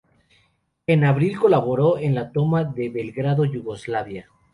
En 0.87 1.03
abril 1.05 1.37
colaboró 1.39 1.99
en 1.99 2.15
la 2.15 2.31
toma 2.31 2.63
de 2.63 2.89
Belgrado, 2.89 3.45
Yugoslavia. 3.45 4.29